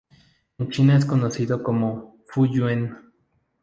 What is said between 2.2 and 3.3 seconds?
Fu-Yuen.